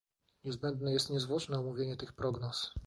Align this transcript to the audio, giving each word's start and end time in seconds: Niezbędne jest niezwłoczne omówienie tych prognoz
Niezbędne 0.43 0.93
jest 0.93 1.09
niezwłoczne 1.09 1.59
omówienie 1.59 1.97
tych 1.97 2.13
prognoz 2.13 2.73